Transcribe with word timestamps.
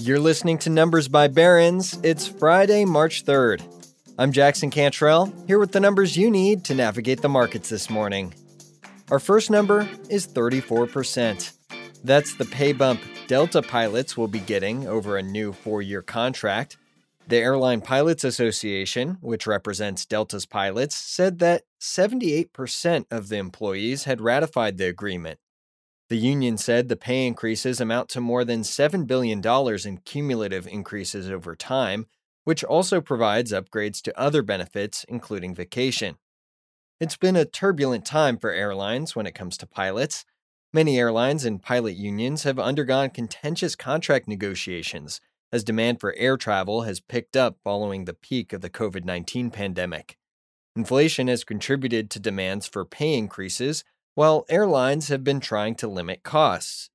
You're 0.00 0.20
listening 0.20 0.58
to 0.58 0.70
Numbers 0.70 1.08
by 1.08 1.26
Barron's. 1.26 1.98
It's 2.04 2.28
Friday, 2.28 2.84
March 2.84 3.24
3rd. 3.24 3.62
I'm 4.16 4.30
Jackson 4.30 4.70
Cantrell, 4.70 5.32
here 5.48 5.58
with 5.58 5.72
the 5.72 5.80
numbers 5.80 6.16
you 6.16 6.30
need 6.30 6.64
to 6.66 6.74
navigate 6.74 7.20
the 7.20 7.28
markets 7.28 7.68
this 7.68 7.90
morning. 7.90 8.32
Our 9.10 9.18
first 9.18 9.50
number 9.50 9.88
is 10.08 10.28
34%. 10.28 11.52
That's 12.04 12.36
the 12.36 12.44
pay 12.44 12.72
bump 12.72 13.00
Delta 13.26 13.60
pilots 13.60 14.16
will 14.16 14.28
be 14.28 14.38
getting 14.38 14.86
over 14.86 15.16
a 15.16 15.22
new 15.22 15.52
four 15.52 15.82
year 15.82 16.00
contract. 16.00 16.76
The 17.26 17.38
Airline 17.38 17.80
Pilots 17.80 18.22
Association, 18.22 19.18
which 19.20 19.48
represents 19.48 20.06
Delta's 20.06 20.46
pilots, 20.46 20.94
said 20.96 21.40
that 21.40 21.64
78% 21.80 23.04
of 23.10 23.28
the 23.28 23.36
employees 23.36 24.04
had 24.04 24.20
ratified 24.20 24.78
the 24.78 24.86
agreement. 24.86 25.40
The 26.08 26.16
union 26.16 26.56
said 26.56 26.88
the 26.88 26.96
pay 26.96 27.26
increases 27.26 27.80
amount 27.80 28.08
to 28.10 28.20
more 28.20 28.44
than 28.44 28.62
$7 28.62 29.06
billion 29.06 29.42
in 29.86 29.98
cumulative 29.98 30.66
increases 30.66 31.30
over 31.30 31.54
time, 31.54 32.06
which 32.44 32.64
also 32.64 33.02
provides 33.02 33.52
upgrades 33.52 34.00
to 34.02 34.18
other 34.18 34.42
benefits, 34.42 35.04
including 35.08 35.54
vacation. 35.54 36.16
It's 36.98 37.16
been 37.16 37.36
a 37.36 37.44
turbulent 37.44 38.06
time 38.06 38.38
for 38.38 38.50
airlines 38.50 39.14
when 39.14 39.26
it 39.26 39.34
comes 39.34 39.58
to 39.58 39.66
pilots. 39.66 40.24
Many 40.72 40.98
airlines 40.98 41.44
and 41.44 41.62
pilot 41.62 41.96
unions 41.96 42.44
have 42.44 42.58
undergone 42.58 43.10
contentious 43.10 43.76
contract 43.76 44.26
negotiations 44.26 45.20
as 45.52 45.64
demand 45.64 46.00
for 46.00 46.14
air 46.16 46.36
travel 46.36 46.82
has 46.82 47.00
picked 47.00 47.36
up 47.36 47.56
following 47.62 48.04
the 48.04 48.14
peak 48.14 48.52
of 48.52 48.62
the 48.62 48.70
COVID 48.70 49.04
19 49.04 49.50
pandemic. 49.50 50.16
Inflation 50.74 51.28
has 51.28 51.44
contributed 51.44 52.10
to 52.10 52.20
demands 52.20 52.66
for 52.66 52.84
pay 52.84 53.14
increases, 53.14 53.84
while 54.18 54.44
airlines 54.48 55.06
have 55.06 55.22
been 55.22 55.38
trying 55.38 55.76
to 55.76 55.86
limit 55.86 56.24
costs. 56.24 56.90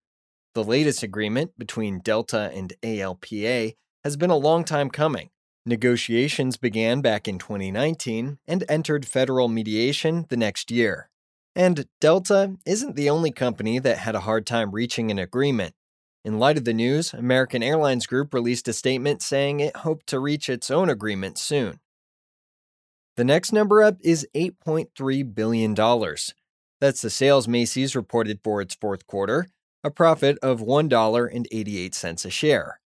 The 0.55 0.63
latest 0.63 1.03
agreement 1.03 1.57
between 1.57 1.99
Delta 1.99 2.51
and 2.53 2.73
ALPA 2.83 3.75
has 4.03 4.17
been 4.17 4.29
a 4.29 4.35
long 4.35 4.65
time 4.65 4.89
coming. 4.89 5.29
Negotiations 5.65 6.57
began 6.57 6.99
back 6.99 7.25
in 7.25 7.39
2019 7.39 8.39
and 8.45 8.65
entered 8.67 9.05
federal 9.05 9.47
mediation 9.47 10.25
the 10.27 10.35
next 10.35 10.69
year. 10.69 11.09
And 11.55 11.87
Delta 12.01 12.57
isn't 12.65 12.97
the 12.97 13.09
only 13.09 13.31
company 13.31 13.79
that 13.79 13.99
had 13.99 14.15
a 14.15 14.27
hard 14.27 14.45
time 14.45 14.71
reaching 14.71 15.09
an 15.09 15.17
agreement. 15.17 15.75
In 16.25 16.39
light 16.39 16.57
of 16.57 16.65
the 16.65 16.73
news, 16.73 17.13
American 17.13 17.63
Airlines 17.63 18.05
Group 18.05 18.33
released 18.33 18.67
a 18.67 18.73
statement 18.73 19.21
saying 19.21 19.61
it 19.61 19.77
hoped 19.77 20.07
to 20.07 20.19
reach 20.19 20.49
its 20.49 20.69
own 20.69 20.89
agreement 20.89 21.37
soon. 21.37 21.79
The 23.15 23.23
next 23.23 23.53
number 23.53 23.81
up 23.81 23.95
is 24.01 24.27
$8.3 24.35 25.33
billion. 25.33 25.73
That's 26.83 27.01
the 27.01 27.09
sales 27.09 27.47
Macy's 27.47 27.95
reported 27.95 28.41
for 28.43 28.59
its 28.59 28.75
fourth 28.75 29.07
quarter, 29.07 29.47
a 29.85 29.89
profit 29.89 30.37
of 30.43 30.59
$1.88 30.59 32.25
a 32.25 32.29
share. 32.29 32.81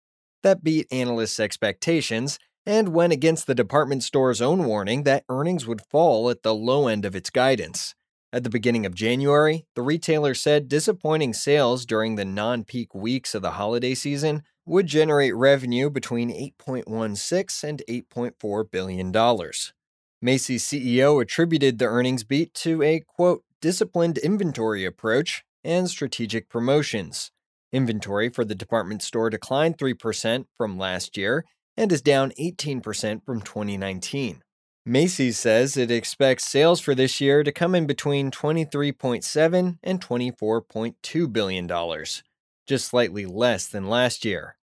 That 0.41 0.63
beat 0.63 0.87
analysts' 0.91 1.39
expectations 1.39 2.39
and 2.65 2.87
went 2.87 3.13
against 3.13 3.45
the 3.45 3.53
department 3.53 4.01
store's 4.01 4.41
own 4.41 4.65
warning 4.65 5.03
that 5.03 5.25
earnings 5.29 5.67
would 5.67 5.85
fall 5.91 6.31
at 6.31 6.41
the 6.41 6.55
low 6.55 6.87
end 6.87 7.05
of 7.05 7.15
its 7.15 7.29
guidance. 7.29 7.93
At 8.31 8.43
the 8.43 8.49
beginning 8.49 8.87
of 8.87 8.95
January, 8.95 9.67
the 9.75 9.83
retailer 9.83 10.33
said 10.33 10.67
disappointing 10.67 11.35
sales 11.35 11.85
during 11.85 12.15
the 12.15 12.25
non 12.25 12.63
peak 12.63 12.95
weeks 12.95 13.35
of 13.35 13.43
the 13.43 13.51
holiday 13.51 13.93
season 13.93 14.41
would 14.65 14.87
generate 14.87 15.35
revenue 15.35 15.91
between 15.91 16.31
8.16 16.31 17.63
and 17.63 17.83
8.4 17.87 18.71
billion 18.71 19.11
dollars. 19.11 19.71
Macy's 20.19 20.65
CEO 20.65 21.21
attributed 21.21 21.77
the 21.77 21.85
earnings 21.85 22.23
beat 22.23 22.55
to 22.55 22.81
a 22.81 23.01
quote 23.01 23.43
disciplined 23.63 24.17
inventory 24.17 24.83
approach 24.83 25.45
and 25.63 25.89
strategic 25.89 26.49
promotions. 26.49 27.31
Inventory 27.71 28.27
for 28.27 28.43
the 28.43 28.53
department 28.53 29.01
store 29.01 29.29
declined 29.29 29.77
3% 29.77 30.47
from 30.57 30.77
last 30.77 31.15
year 31.15 31.45
and 31.77 31.89
is 31.89 32.01
down 32.01 32.33
18% 32.37 33.25
from 33.25 33.39
2019. 33.41 34.43
Macy's 34.85 35.39
says 35.39 35.77
it 35.77 35.89
expects 35.89 36.43
sales 36.43 36.81
for 36.81 36.93
this 36.93 37.21
year 37.21 37.41
to 37.41 37.53
come 37.53 37.73
in 37.73 37.87
between 37.87 38.31
23.7 38.31 39.77
and 39.81 40.01
24.2 40.01 41.31
billion 41.31 41.65
dollars, 41.65 42.21
just 42.67 42.89
slightly 42.89 43.25
less 43.25 43.67
than 43.67 43.87
last 43.87 44.25
year. 44.25 44.57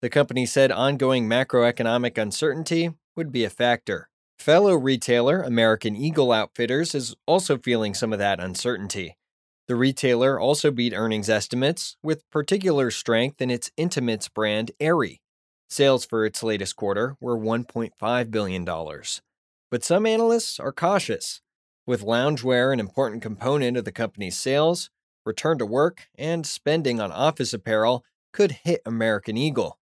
The 0.00 0.08
company 0.08 0.46
said 0.46 0.72
ongoing 0.72 1.28
macroeconomic 1.28 2.16
uncertainty 2.16 2.94
would 3.16 3.30
be 3.30 3.44
a 3.44 3.50
factor. 3.50 4.08
Fellow 4.38 4.74
retailer 4.74 5.42
American 5.42 5.96
Eagle 5.96 6.30
Outfitters 6.30 6.94
is 6.94 7.14
also 7.26 7.58
feeling 7.58 7.94
some 7.94 8.12
of 8.12 8.18
that 8.20 8.38
uncertainty. 8.38 9.16
The 9.66 9.74
retailer 9.74 10.38
also 10.38 10.70
beat 10.70 10.92
earnings 10.94 11.28
estimates, 11.28 11.96
with 12.02 12.30
particular 12.30 12.92
strength 12.92 13.40
in 13.40 13.50
its 13.50 13.72
intimates 13.76 14.28
brand 14.28 14.70
Aerie. 14.78 15.20
Sales 15.68 16.04
for 16.04 16.24
its 16.24 16.44
latest 16.44 16.76
quarter 16.76 17.16
were 17.20 17.36
$1.5 17.36 18.30
billion. 18.30 18.64
But 19.70 19.82
some 19.82 20.06
analysts 20.06 20.60
are 20.60 20.70
cautious. 20.70 21.40
With 21.84 22.04
loungewear 22.04 22.72
an 22.72 22.78
important 22.78 23.22
component 23.22 23.76
of 23.76 23.84
the 23.84 23.90
company's 23.90 24.38
sales, 24.38 24.90
return 25.24 25.58
to 25.58 25.66
work 25.66 26.08
and 26.16 26.46
spending 26.46 27.00
on 27.00 27.10
office 27.10 27.52
apparel 27.52 28.04
could 28.32 28.52
hit 28.62 28.80
American 28.86 29.36
Eagle. 29.36 29.78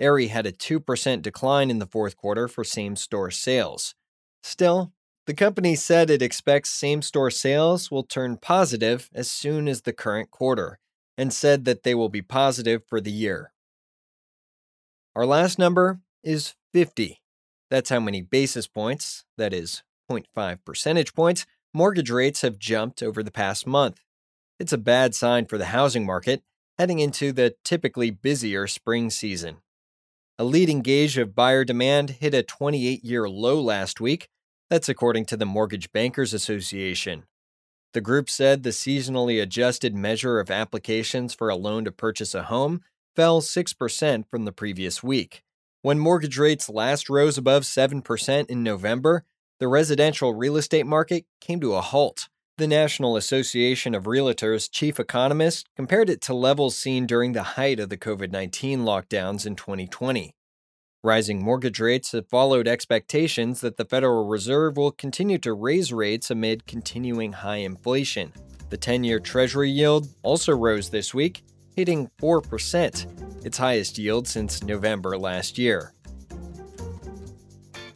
Aerie 0.00 0.28
had 0.28 0.46
a 0.46 0.52
2% 0.52 1.22
decline 1.22 1.70
in 1.70 1.78
the 1.78 1.86
fourth 1.86 2.16
quarter 2.16 2.48
for 2.48 2.64
same 2.64 2.96
store 2.96 3.30
sales. 3.30 3.94
Still, 4.42 4.92
the 5.26 5.34
company 5.34 5.76
said 5.76 6.08
it 6.08 6.22
expects 6.22 6.70
same 6.70 7.02
store 7.02 7.30
sales 7.30 7.90
will 7.90 8.02
turn 8.02 8.38
positive 8.38 9.10
as 9.14 9.30
soon 9.30 9.68
as 9.68 9.82
the 9.82 9.92
current 9.92 10.30
quarter, 10.30 10.78
and 11.18 11.32
said 11.32 11.66
that 11.66 11.82
they 11.82 11.94
will 11.94 12.08
be 12.08 12.22
positive 12.22 12.82
for 12.88 13.00
the 13.00 13.12
year. 13.12 13.52
Our 15.14 15.26
last 15.26 15.58
number 15.58 16.00
is 16.24 16.54
50. 16.72 17.20
That's 17.68 17.90
how 17.90 18.00
many 18.00 18.22
basis 18.22 18.66
points, 18.66 19.24
that 19.36 19.52
is, 19.52 19.82
0.5 20.10 20.64
percentage 20.64 21.14
points, 21.14 21.46
mortgage 21.74 22.10
rates 22.10 22.40
have 22.42 22.58
jumped 22.58 23.02
over 23.02 23.22
the 23.22 23.30
past 23.30 23.66
month. 23.66 24.00
It's 24.58 24.72
a 24.72 24.78
bad 24.78 25.14
sign 25.14 25.46
for 25.46 25.58
the 25.58 25.66
housing 25.66 26.06
market 26.06 26.42
heading 26.78 26.98
into 26.98 27.30
the 27.30 27.54
typically 27.62 28.10
busier 28.10 28.66
spring 28.66 29.10
season. 29.10 29.58
A 30.40 30.44
leading 30.44 30.80
gauge 30.80 31.18
of 31.18 31.34
buyer 31.34 31.66
demand 31.66 32.12
hit 32.12 32.32
a 32.32 32.42
28 32.42 33.04
year 33.04 33.28
low 33.28 33.60
last 33.60 34.00
week. 34.00 34.30
That's 34.70 34.88
according 34.88 35.26
to 35.26 35.36
the 35.36 35.44
Mortgage 35.44 35.92
Bankers 35.92 36.32
Association. 36.32 37.24
The 37.92 38.00
group 38.00 38.30
said 38.30 38.62
the 38.62 38.70
seasonally 38.70 39.42
adjusted 39.42 39.94
measure 39.94 40.40
of 40.40 40.50
applications 40.50 41.34
for 41.34 41.50
a 41.50 41.56
loan 41.56 41.84
to 41.84 41.92
purchase 41.92 42.34
a 42.34 42.44
home 42.44 42.80
fell 43.14 43.42
6% 43.42 44.30
from 44.30 44.46
the 44.46 44.52
previous 44.52 45.02
week. 45.02 45.42
When 45.82 45.98
mortgage 45.98 46.38
rates 46.38 46.70
last 46.70 47.10
rose 47.10 47.36
above 47.36 47.64
7% 47.64 48.46
in 48.48 48.62
November, 48.62 49.24
the 49.58 49.68
residential 49.68 50.32
real 50.32 50.56
estate 50.56 50.86
market 50.86 51.26
came 51.42 51.60
to 51.60 51.74
a 51.74 51.82
halt. 51.82 52.30
The 52.60 52.66
National 52.66 53.16
Association 53.16 53.94
of 53.94 54.04
Realtors 54.04 54.70
chief 54.70 55.00
economist 55.00 55.66
compared 55.74 56.10
it 56.10 56.20
to 56.20 56.34
levels 56.34 56.76
seen 56.76 57.06
during 57.06 57.32
the 57.32 57.42
height 57.56 57.80
of 57.80 57.88
the 57.88 57.96
COVID 57.96 58.30
19 58.30 58.80
lockdowns 58.80 59.46
in 59.46 59.56
2020. 59.56 60.34
Rising 61.02 61.42
mortgage 61.42 61.80
rates 61.80 62.12
have 62.12 62.28
followed 62.28 62.68
expectations 62.68 63.62
that 63.62 63.78
the 63.78 63.86
Federal 63.86 64.26
Reserve 64.26 64.76
will 64.76 64.92
continue 64.92 65.38
to 65.38 65.54
raise 65.54 65.90
rates 65.90 66.30
amid 66.30 66.66
continuing 66.66 67.32
high 67.32 67.62
inflation. 67.64 68.30
The 68.68 68.76
10 68.76 69.04
year 69.04 69.20
Treasury 69.20 69.70
yield 69.70 70.08
also 70.22 70.54
rose 70.54 70.90
this 70.90 71.14
week, 71.14 71.42
hitting 71.74 72.10
4% 72.20 73.46
its 73.46 73.56
highest 73.56 73.96
yield 73.96 74.28
since 74.28 74.62
November 74.62 75.16
last 75.16 75.56
year. 75.56 75.94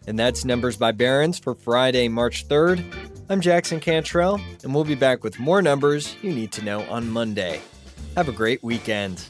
And 0.06 0.18
that's 0.18 0.46
Numbers 0.46 0.78
by 0.78 0.92
Barron's 0.92 1.38
for 1.38 1.54
Friday, 1.54 2.08
March 2.08 2.48
3rd. 2.48 3.03
I'm 3.30 3.40
Jackson 3.40 3.80
Cantrell, 3.80 4.38
and 4.62 4.74
we'll 4.74 4.84
be 4.84 4.94
back 4.94 5.24
with 5.24 5.38
more 5.38 5.62
numbers 5.62 6.14
you 6.20 6.30
need 6.30 6.52
to 6.52 6.64
know 6.64 6.82
on 6.90 7.08
Monday. 7.08 7.62
Have 8.16 8.28
a 8.28 8.32
great 8.32 8.62
weekend. 8.62 9.24